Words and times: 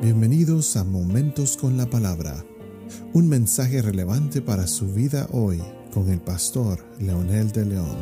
Bienvenidos 0.00 0.76
a 0.76 0.84
Momentos 0.84 1.56
con 1.56 1.76
la 1.76 1.90
Palabra, 1.90 2.44
un 3.14 3.28
mensaje 3.28 3.82
relevante 3.82 4.40
para 4.40 4.68
su 4.68 4.86
vida 4.94 5.28
hoy 5.32 5.60
con 5.92 6.08
el 6.08 6.20
pastor 6.20 6.86
Leonel 7.00 7.50
de 7.50 7.64
León. 7.64 7.96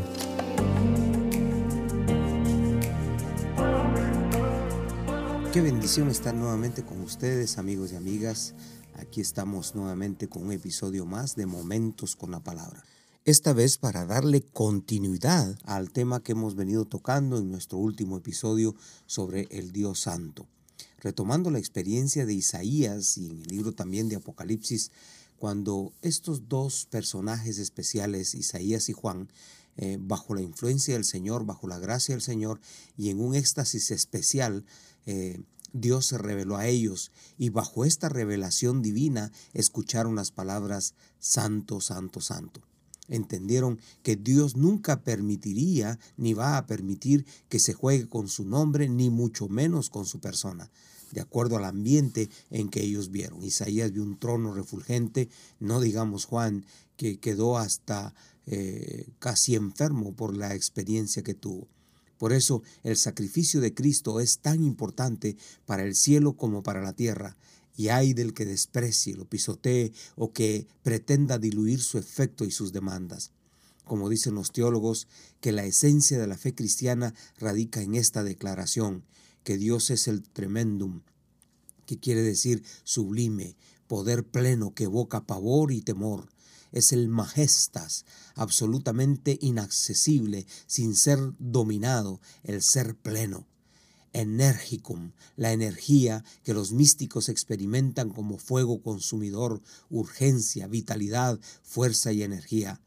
Qué 5.55 5.63
bendición 5.63 6.09
estar 6.09 6.35
nuevamente 6.35 6.85
con 6.85 7.01
ustedes, 7.01 7.57
amigos 7.57 7.95
y 7.95 7.97
amigas. 7.97 8.55
Aquí 8.97 9.23
estamos 9.23 9.75
nuevamente 9.75 10.29
con 10.29 10.45
un 10.45 10.53
episodio 10.53 11.07
más 11.07 11.35
de 11.35 11.47
Momentos 11.47 12.15
con 12.15 12.31
la 12.31 12.41
Palabra. 12.41 12.85
Esta 13.25 13.55
vez 13.55 13.79
para 13.79 14.05
darle 14.05 14.43
continuidad 14.43 15.59
al 15.65 15.93
tema 15.93 16.23
que 16.23 16.33
hemos 16.33 16.57
venido 16.57 16.85
tocando 16.85 17.39
en 17.39 17.51
nuestro 17.51 17.79
último 17.79 18.19
episodio 18.19 18.75
sobre 19.07 19.49
el 19.51 19.73
Dios 19.73 20.01
Santo 20.01 20.47
retomando 21.07 21.53
la 21.53 21.61
experiencia 21.61 22.27
de 22.27 22.35
Isaías 22.35 23.17
y 23.17 23.27
en 23.27 23.41
el 23.43 23.47
libro 23.47 23.71
también 23.71 24.09
de 24.09 24.17
Apocalipsis, 24.17 24.91
cuando 25.39 25.93
estos 26.03 26.49
dos 26.49 26.89
personajes 26.91 27.59
especiales, 27.59 28.35
Isaías 28.35 28.89
y 28.89 28.93
Juan, 28.93 29.29
eh, 29.77 29.99
bajo 30.01 30.35
la 30.35 30.43
influencia 30.43 30.95
del 30.95 31.05
Señor, 31.05 31.47
bajo 31.47 31.69
la 31.69 31.79
gracia 31.79 32.17
del 32.17 32.23
Señor 32.23 32.59
y 32.97 33.11
en 33.11 33.21
un 33.21 33.37
éxtasis 33.37 33.93
especial, 33.93 34.65
eh, 35.07 35.39
Dios 35.73 36.07
se 36.07 36.19
reveló 36.19 36.57
a 36.57 36.67
ellos 36.67 37.13
y 37.39 37.51
bajo 37.51 37.85
esta 37.85 38.09
revelación 38.09 38.83
divina 38.83 39.31
escucharon 39.55 40.17
las 40.17 40.33
palabras 40.33 40.95
Santo, 41.21 41.81
Santo, 41.81 42.21
Santo 42.21 42.63
entendieron 43.09 43.81
que 44.03 44.17
Dios 44.17 44.57
nunca 44.57 45.03
permitiría 45.03 45.99
ni 46.17 46.35
va 46.35 46.57
a 46.57 46.67
permitir 46.67 47.27
que 47.49 47.59
se 47.59 47.73
juegue 47.73 48.09
con 48.09 48.29
su 48.29 48.45
nombre, 48.45 48.89
ni 48.89 49.11
mucho 49.11 49.49
menos 49.49 49.91
con 49.91 50.07
su 50.07 50.21
persona, 50.21 50.71
de 51.13 51.21
acuerdo 51.21 51.57
al 51.57 51.65
ambiente 51.65 52.29
en 52.51 52.69
que 52.69 52.83
ellos 52.83 53.11
vieron. 53.11 53.43
Isaías 53.43 53.93
vio 53.93 54.03
un 54.03 54.19
trono 54.19 54.55
refulgente, 54.55 55.29
no 55.61 55.81
digamos 55.81 56.25
Juan, 56.25 56.65
que 56.97 57.19
quedó 57.19 57.59
hasta 57.59 58.15
eh, 58.47 59.09
casi 59.19 59.55
enfermo 59.55 60.15
por 60.15 60.37
la 60.37 60.55
experiencia 60.55 61.23
que 61.23 61.35
tuvo. 61.35 61.69
Por 62.19 62.33
eso 62.33 62.63
el 62.83 62.97
sacrificio 62.97 63.61
de 63.61 63.75
Cristo 63.75 64.21
es 64.21 64.39
tan 64.39 64.65
importante 64.65 65.37
para 65.67 65.83
el 65.85 65.95
cielo 65.95 66.37
como 66.37 66.63
para 66.63 66.81
la 66.81 66.95
tierra 66.95 67.37
y 67.77 67.89
hay 67.89 68.15
del 68.15 68.33
que 68.33 68.47
desprecie, 68.47 69.15
lo 69.15 69.27
pisotee 69.27 69.93
o 70.17 70.33
que 70.33 70.67
pretenda 70.83 71.39
diluir 71.39 71.83
su 71.83 71.99
efecto 71.99 72.45
y 72.45 72.51
sus 72.51 72.73
demandas. 72.73 73.33
Como 73.85 74.09
dicen 74.09 74.35
los 74.35 74.51
teólogos, 74.51 75.07
que 75.41 75.53
la 75.53 75.65
esencia 75.65 76.19
de 76.19 76.27
la 76.27 76.37
fe 76.37 76.55
cristiana 76.55 77.15
radica 77.39 77.83
en 77.83 77.95
esta 77.95 78.25
declaración, 78.25 79.05
que 79.45 79.59
Dios 79.59 79.91
es 79.91 80.09
el 80.09 80.23
tremendum, 80.23 81.03
que 81.85 81.99
quiere 81.99 82.23
decir 82.23 82.65
sublime, 82.83 83.57
poder 83.87 84.25
pleno 84.25 84.75
que 84.75 84.85
evoca 84.85 85.27
pavor 85.27 85.71
y 85.71 85.83
temor. 85.83 86.31
Es 86.73 86.93
el 86.93 87.09
majestas, 87.09 88.05
absolutamente 88.35 89.39
inaccesible, 89.41 90.47
sin 90.67 90.97
ser 90.97 91.19
dominado, 91.39 92.21
el 92.43 92.63
ser 92.63 92.97
pleno 92.97 93.47
energicum, 94.21 95.13
la 95.37 95.53
energía 95.53 96.25
que 96.43 96.55
los 96.55 96.73
místicos 96.73 97.29
experimentan 97.29 98.09
como 98.11 98.39
fuego 98.39 98.81
consumidor, 98.81 99.61
urgencia, 99.91 100.67
vitalidad, 100.67 101.39
fuerza 101.63 102.13
y 102.13 102.23
energía. 102.23 102.81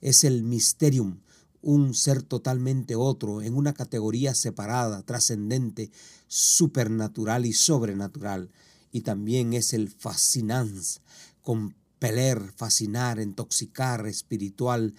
Es 0.00 0.24
el 0.24 0.42
mysterium, 0.42 1.20
un 1.62 1.94
ser 1.94 2.22
totalmente 2.22 2.96
otro, 2.96 3.40
en 3.40 3.54
una 3.54 3.72
categoría 3.72 4.34
separada, 4.34 5.02
trascendente, 5.02 5.90
supernatural 6.26 7.46
y 7.46 7.54
sobrenatural. 7.54 8.50
Y 8.92 9.00
también 9.00 9.54
es 9.54 9.72
el 9.72 9.88
fascinans, 9.88 11.00
compeler, 11.40 12.52
fascinar, 12.54 13.18
intoxicar, 13.20 14.06
espiritual, 14.06 14.94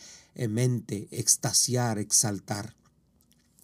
mente, 0.49 1.07
extasiar, 1.11 1.99
exaltar. 1.99 2.75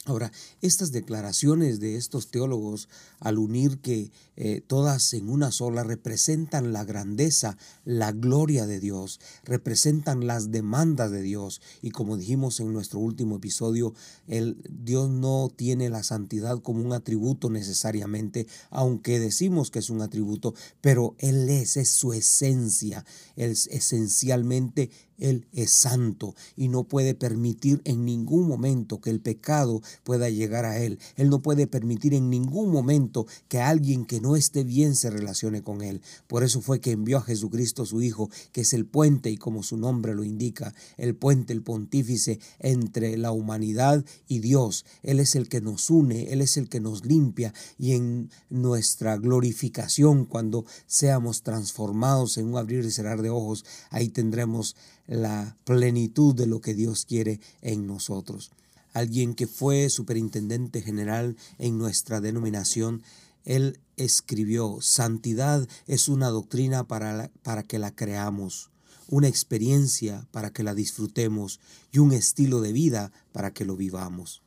Ahora, 0.05 0.31
estas 0.61 0.91
declaraciones 0.91 1.79
de 1.79 1.95
estos 1.95 2.31
teólogos, 2.31 2.89
al 3.19 3.37
unir 3.37 3.77
que 3.81 4.11
eh, 4.35 4.61
todas 4.65 5.13
en 5.13 5.29
una 5.29 5.51
sola, 5.51 5.83
representan 5.83 6.73
la 6.73 6.83
grandeza, 6.83 7.55
la 7.85 8.11
gloria 8.11 8.65
de 8.65 8.79
Dios, 8.79 9.19
representan 9.43 10.25
las 10.25 10.49
demandas 10.49 11.11
de 11.11 11.21
Dios. 11.21 11.61
Y 11.83 11.91
como 11.91 12.17
dijimos 12.17 12.59
en 12.59 12.73
nuestro 12.73 12.99
último 12.99 13.35
episodio, 13.35 13.93
el, 14.27 14.57
Dios 14.71 15.07
no 15.11 15.51
tiene 15.55 15.89
la 15.89 16.01
santidad 16.01 16.59
como 16.63 16.81
un 16.83 16.93
atributo 16.93 17.51
necesariamente, 17.51 18.47
aunque 18.71 19.19
decimos 19.19 19.69
que 19.69 19.77
es 19.77 19.91
un 19.91 20.01
atributo, 20.01 20.55
pero 20.81 21.13
Él 21.19 21.47
es, 21.47 21.77
es 21.77 21.89
su 21.89 22.13
esencia, 22.13 23.05
es 23.35 23.67
esencialmente 23.67 24.89
él 25.21 25.45
es 25.53 25.71
santo 25.71 26.35
y 26.57 26.67
no 26.67 26.83
puede 26.83 27.13
permitir 27.13 27.81
en 27.85 28.05
ningún 28.05 28.47
momento 28.47 28.99
que 28.99 29.11
el 29.11 29.19
pecado 29.19 29.81
pueda 30.03 30.29
llegar 30.29 30.65
a 30.65 30.79
Él. 30.79 30.99
Él 31.15 31.29
no 31.29 31.41
puede 31.41 31.67
permitir 31.67 32.13
en 32.13 32.29
ningún 32.29 32.71
momento 32.71 33.27
que 33.47 33.61
alguien 33.61 34.05
que 34.05 34.19
no 34.19 34.35
esté 34.35 34.63
bien 34.63 34.95
se 34.95 35.11
relacione 35.11 35.61
con 35.61 35.81
Él. 35.81 36.01
Por 36.27 36.43
eso 36.43 36.61
fue 36.61 36.81
que 36.81 36.91
envió 36.91 37.19
a 37.19 37.21
Jesucristo 37.21 37.85
su 37.85 38.01
Hijo, 38.01 38.29
que 38.51 38.61
es 38.61 38.73
el 38.73 38.85
puente 38.85 39.29
y 39.29 39.37
como 39.37 39.63
su 39.63 39.77
nombre 39.77 40.15
lo 40.15 40.23
indica, 40.23 40.73
el 40.97 41.15
puente, 41.15 41.53
el 41.53 41.61
pontífice 41.61 42.39
entre 42.59 43.15
la 43.17 43.31
humanidad 43.31 44.03
y 44.27 44.39
Dios. 44.39 44.85
Él 45.03 45.19
es 45.19 45.35
el 45.35 45.47
que 45.47 45.61
nos 45.61 45.89
une, 45.89 46.33
Él 46.33 46.41
es 46.41 46.57
el 46.57 46.67
que 46.67 46.79
nos 46.79 47.05
limpia 47.05 47.53
y 47.77 47.93
en 47.93 48.29
nuestra 48.49 49.17
glorificación, 49.17 50.25
cuando 50.25 50.65
seamos 50.87 51.43
transformados 51.43 52.37
en 52.37 52.47
un 52.47 52.57
abrir 52.57 52.83
y 52.85 52.91
cerrar 52.91 53.21
de 53.21 53.29
ojos, 53.29 53.65
ahí 53.91 54.09
tendremos 54.09 54.75
la 55.11 55.57
plenitud 55.65 56.33
de 56.33 56.47
lo 56.47 56.61
que 56.61 56.73
Dios 56.73 57.05
quiere 57.05 57.41
en 57.61 57.85
nosotros. 57.85 58.49
Alguien 58.93 59.33
que 59.33 59.45
fue 59.45 59.89
superintendente 59.89 60.81
general 60.81 61.35
en 61.59 61.77
nuestra 61.77 62.21
denominación, 62.21 63.03
él 63.43 63.77
escribió, 63.97 64.77
santidad 64.79 65.67
es 65.85 66.07
una 66.07 66.29
doctrina 66.29 66.85
para, 66.85 67.29
para 67.43 67.63
que 67.63 67.77
la 67.77 67.93
creamos, 67.93 68.69
una 69.09 69.27
experiencia 69.27 70.25
para 70.31 70.51
que 70.51 70.63
la 70.63 70.73
disfrutemos 70.73 71.59
y 71.91 71.99
un 71.99 72.13
estilo 72.13 72.61
de 72.61 72.71
vida 72.71 73.11
para 73.33 73.53
que 73.53 73.65
lo 73.65 73.75
vivamos. 73.75 74.41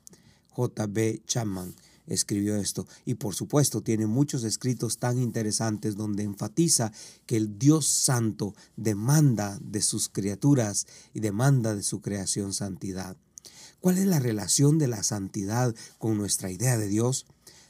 J. 0.49 0.87
B. 0.87 1.21
Chapman 1.27 1.75
escribió 2.07 2.57
esto. 2.57 2.87
Y 3.05 3.15
por 3.15 3.35
supuesto 3.35 3.83
tiene 3.83 4.07
muchos 4.07 4.45
escritos 4.45 4.99
tan 4.99 5.19
interesantes 5.19 5.97
donde 5.97 6.23
enfatiza 6.23 6.93
que 7.27 7.37
el 7.37 7.59
Dios 7.59 7.87
Santo 7.87 8.55
demanda 8.77 9.59
de 9.63 9.83
sus 9.83 10.09
criaturas 10.09 10.87
y 11.13 11.21
demanda 11.21 11.75
de 11.75 11.83
su 11.83 12.01
creación 12.01 12.53
santidad. 12.53 13.17
¿Cuál 13.81 13.99
es 13.99 14.07
la 14.07 14.19
relación 14.19 14.79
de 14.79 14.89
la 14.89 15.03
santidad 15.03 15.75
con 15.99 16.17
nuestra 16.17 16.51
idea 16.51 16.79
de 16.79 16.89
Dios? 16.89 17.27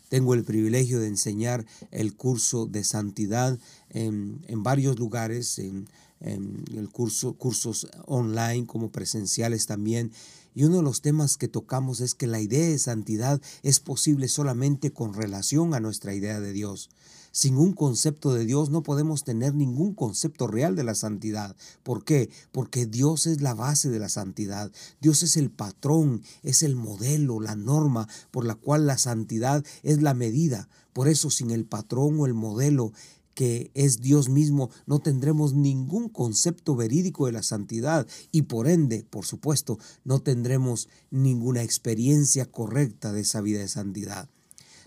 Tengo 0.09 0.34
el 0.34 0.44
privilegio 0.44 1.00
de 1.00 1.09
enseñar 1.09 1.67
el 1.91 2.15
curso 2.15 2.67
de 2.67 2.84
santidad 2.84 3.59
en, 3.91 4.44
varios 4.62 4.99
lugares, 4.99 5.59
en, 5.59 5.89
en 6.21 6.65
el 6.77 6.89
curso, 6.89 7.33
cursos 7.33 7.89
online 8.06 8.67
como 8.67 8.93
presenciales 8.93 9.67
también. 9.67 10.12
Y 10.54 10.65
uno 10.65 10.76
de 10.76 10.82
los 10.82 11.03
temas 11.03 11.37
que 11.37 11.48
tocamos 11.48 12.00
es 12.00 12.15
que 12.15 12.26
la 12.26 12.41
idea 12.41 12.69
de 12.69 12.78
santidad 12.78 13.41
es 13.62 13.81
posible 13.81 14.28
solamente 14.28 14.92
con 14.92 15.12
relación 15.12 15.75
a 15.75 15.81
nuestra 15.81 16.15
idea 16.15 16.41
de 16.41 16.53
Dios. 16.53 16.91
Sin 17.32 17.56
un 17.56 17.72
concepto 17.72 18.32
de 18.32 18.44
Dios 18.44 18.70
no 18.70 18.84
podemos 18.84 19.25
tener 19.25 19.56
ningún 19.56 19.93
concepto 19.93 20.47
real 20.47 20.76
de 20.76 20.84
la 20.84 20.94
santidad. 20.94 21.56
¿Por 21.82 22.04
qué? 22.04 22.31
Porque 22.53 22.87
Dios 22.87 23.26
es 23.26 23.41
la 23.41 23.54
base 23.54 23.91
de 23.91 23.98
la 23.98 24.09
santidad. 24.09 24.70
Dios 25.00 25.25
es 25.25 25.37
el 25.37 25.50
patrón, 25.50 26.22
es 26.44 26.62
el 26.62 26.76
modelo, 26.76 27.41
la 27.41 27.56
norma 27.56 28.09
por 28.31 28.44
la 28.44 28.54
cual 28.54 28.87
la 28.87 28.99
santidad 28.99 29.64
es 29.82 30.00
la 30.00 30.14
medida. 30.14 30.69
Por 30.93 31.08
eso 31.08 31.29
sin 31.29 31.50
el 31.50 31.64
patrón 31.64 32.20
o 32.20 32.26
el 32.26 32.34
modelo 32.34 32.93
que 33.34 33.70
es 33.75 34.00
Dios 34.00 34.28
mismo, 34.28 34.70
no 34.86 35.00
tendremos 35.00 35.54
ningún 35.54 36.08
concepto 36.08 36.76
verídico 36.76 37.26
de 37.26 37.32
la 37.32 37.42
santidad 37.42 38.06
y 38.32 38.42
por 38.42 38.69
ende, 38.69 39.04
por 39.08 39.26
supuesto, 39.26 39.78
no 40.04 40.20
tendremos 40.20 40.88
ninguna 41.10 41.62
experiencia 41.62 42.46
correcta 42.46 43.12
de 43.12 43.22
esa 43.22 43.40
vida 43.40 43.60
de 43.60 43.69
santidad. 43.69 44.28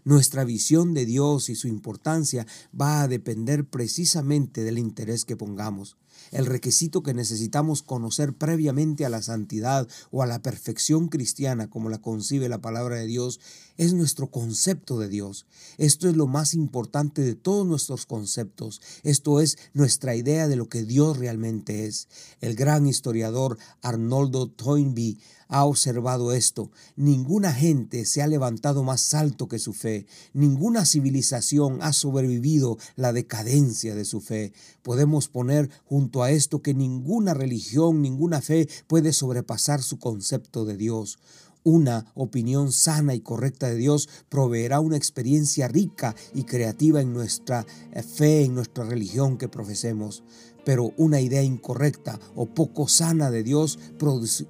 Nuestra 0.03 0.45
visión 0.45 0.93
de 0.93 1.05
Dios 1.05 1.49
y 1.49 1.55
su 1.55 1.67
importancia 1.67 2.47
va 2.79 3.01
a 3.01 3.09
depender 3.09 3.65
precisamente 3.65 4.63
del 4.63 4.79
interés 4.79 5.25
que 5.25 5.35
pongamos. 5.35 5.97
El 6.31 6.45
requisito 6.45 7.03
que 7.03 7.13
necesitamos 7.13 7.83
conocer 7.83 8.33
previamente 8.33 9.05
a 9.05 9.09
la 9.09 9.21
santidad 9.21 9.87
o 10.11 10.23
a 10.23 10.27
la 10.27 10.41
perfección 10.41 11.07
cristiana 11.07 11.69
como 11.69 11.89
la 11.89 11.99
concibe 11.99 12.49
la 12.49 12.61
palabra 12.61 12.97
de 12.97 13.07
Dios 13.07 13.39
es 13.77 13.93
nuestro 13.93 14.31
concepto 14.31 14.99
de 14.99 15.07
Dios. 15.07 15.45
Esto 15.77 16.09
es 16.09 16.15
lo 16.15 16.27
más 16.27 16.53
importante 16.53 17.21
de 17.21 17.35
todos 17.35 17.65
nuestros 17.65 18.05
conceptos. 18.05 18.81
Esto 19.03 19.39
es 19.39 19.57
nuestra 19.73 20.15
idea 20.15 20.47
de 20.47 20.55
lo 20.55 20.67
que 20.67 20.83
Dios 20.83 21.17
realmente 21.17 21.85
es. 21.85 22.07
El 22.41 22.55
gran 22.55 22.87
historiador 22.87 23.57
Arnoldo 23.81 24.49
Toynbee 24.49 25.17
ha 25.47 25.65
observado 25.65 26.33
esto. 26.33 26.71
Ninguna 26.95 27.53
gente 27.53 28.05
se 28.05 28.21
ha 28.21 28.27
levantado 28.27 28.83
más 28.83 29.13
alto 29.13 29.47
que 29.47 29.59
su 29.59 29.73
fe. 29.73 30.05
Ninguna 30.33 30.85
civilización 30.85 31.79
ha 31.81 31.93
sobrevivido 31.93 32.77
la 32.95 33.13
decadencia 33.13 33.95
de 33.95 34.05
su 34.05 34.21
fe. 34.21 34.53
Podemos 34.81 35.27
poner 35.27 35.69
junto 35.85 36.06
a 36.23 36.31
esto 36.31 36.61
que 36.61 36.73
ninguna 36.73 37.33
religión, 37.33 38.01
ninguna 38.01 38.41
fe 38.41 38.67
puede 38.87 39.13
sobrepasar 39.13 39.81
su 39.81 39.99
concepto 39.99 40.65
de 40.65 40.77
Dios. 40.77 41.19
Una 41.63 42.05
opinión 42.15 42.71
sana 42.71 43.13
y 43.13 43.19
correcta 43.19 43.67
de 43.67 43.75
Dios 43.75 44.07
proveerá 44.29 44.79
una 44.79 44.95
experiencia 44.95 45.67
rica 45.67 46.15
y 46.33 46.43
creativa 46.43 47.01
en 47.01 47.11
nuestra 47.11 47.65
eh, 47.91 48.03
fe, 48.03 48.45
en 48.45 48.55
nuestra 48.55 48.85
religión 48.85 49.37
que 49.37 49.49
profesemos. 49.49 50.23
Pero 50.63 50.93
una 50.95 51.19
idea 51.19 51.43
incorrecta 51.43 52.19
o 52.35 52.45
poco 52.45 52.87
sana 52.87 53.31
de 53.31 53.43
Dios 53.43 53.79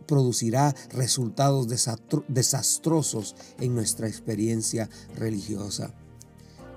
producirá 0.06 0.76
resultados 0.92 1.68
desastrosos 2.28 3.36
en 3.60 3.74
nuestra 3.74 4.08
experiencia 4.08 4.90
religiosa. 5.16 5.94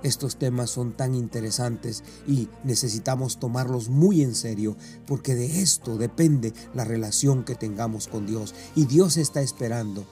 Estos 0.02 0.36
temas 0.36 0.70
son 0.70 0.92
tan 0.92 1.14
interesantes 1.14 2.02
y 2.26 2.48
necesitamos 2.64 3.38
tomarlos 3.38 3.90
muy 3.90 4.22
en 4.22 4.34
serio 4.34 4.76
porque 5.06 5.34
de 5.34 5.60
esto 5.60 5.98
depende 5.98 6.54
la 6.74 6.84
relación 6.84 7.44
que 7.44 7.54
tengamos 7.54 8.08
con 8.08 8.26
Dios 8.26 8.54
y 8.74 8.86
Dios 8.86 9.18
está 9.18 9.42
esperando 9.42 10.06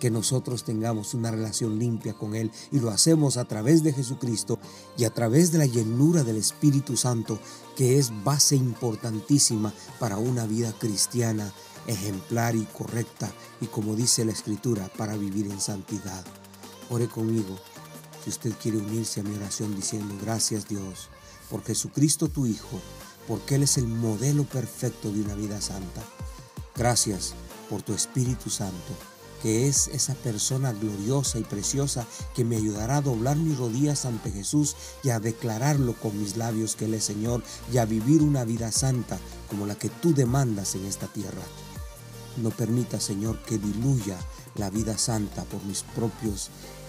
que 0.00 0.10
nosotros 0.10 0.64
tengamos 0.64 1.14
una 1.14 1.30
relación 1.30 1.78
limpia 1.78 2.14
con 2.14 2.34
Él 2.34 2.50
y 2.72 2.80
lo 2.80 2.90
hacemos 2.90 3.36
a 3.36 3.44
través 3.44 3.82
de 3.82 3.92
Jesucristo 3.92 4.58
y 4.96 5.04
a 5.04 5.10
través 5.10 5.52
de 5.52 5.58
la 5.58 5.66
llenura 5.66 6.24
del 6.24 6.36
Espíritu 6.36 6.96
Santo, 6.96 7.38
que 7.76 7.98
es 7.98 8.12
base 8.24 8.56
importantísima 8.56 9.72
para 9.98 10.18
una 10.18 10.46
vida 10.46 10.72
cristiana 10.78 11.52
ejemplar 11.86 12.56
y 12.56 12.64
correcta 12.64 13.32
y 13.60 13.66
como 13.66 13.94
dice 13.94 14.24
la 14.24 14.32
Escritura, 14.32 14.90
para 14.96 15.16
vivir 15.16 15.50
en 15.50 15.60
santidad. 15.60 16.24
Ore 16.90 17.08
conmigo 17.08 17.56
si 18.24 18.30
usted 18.30 18.54
quiere 18.62 18.78
unirse 18.78 19.20
a 19.20 19.22
mi 19.22 19.34
oración 19.36 19.76
diciendo 19.76 20.16
gracias 20.22 20.66
Dios 20.66 21.10
por 21.50 21.62
Jesucristo 21.62 22.28
tu 22.28 22.46
Hijo, 22.46 22.80
porque 23.28 23.56
Él 23.56 23.64
es 23.64 23.76
el 23.76 23.86
modelo 23.86 24.44
perfecto 24.44 25.12
de 25.12 25.20
una 25.20 25.34
vida 25.34 25.60
santa. 25.60 26.02
Gracias 26.74 27.34
por 27.68 27.82
tu 27.82 27.92
Espíritu 27.92 28.48
Santo 28.48 28.94
que 29.42 29.68
es 29.68 29.88
esa 29.88 30.14
persona 30.14 30.72
gloriosa 30.72 31.38
y 31.38 31.42
preciosa 31.42 32.06
que 32.34 32.46
me 32.46 32.56
ayudará 32.56 32.96
a 32.96 33.00
doblar 33.02 33.36
mis 33.36 33.58
rodillas 33.58 34.06
ante 34.06 34.30
Jesús 34.30 34.74
y 35.02 35.10
a 35.10 35.20
declararlo 35.20 35.92
con 36.00 36.18
mis 36.18 36.38
labios 36.38 36.76
que 36.76 36.86
Él 36.86 36.94
es 36.94 37.04
Señor 37.04 37.42
y 37.70 37.76
a 37.76 37.84
vivir 37.84 38.22
una 38.22 38.46
vida 38.46 38.72
santa 38.72 39.18
como 39.50 39.66
la 39.66 39.74
que 39.74 39.90
tú 39.90 40.14
demandas 40.14 40.76
en 40.76 40.86
esta 40.86 41.08
tierra. 41.08 41.42
No 42.38 42.52
permita, 42.52 42.98
Señor, 43.00 43.38
que 43.42 43.58
diluya 43.58 44.16
la 44.54 44.70
vida 44.70 44.96
santa 44.96 45.44
por 45.44 45.62
mis 45.64 45.82
propios 45.82 46.48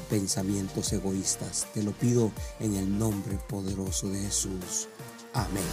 pensamientos 0.10 0.92
egoístas. 0.94 1.68
Te 1.74 1.84
lo 1.84 1.92
pido 1.92 2.32
en 2.60 2.76
el 2.76 2.98
nombre 2.98 3.38
poderoso 3.48 4.10
de 4.10 4.22
Jesús. 4.22 4.88
Amén. 5.34 5.64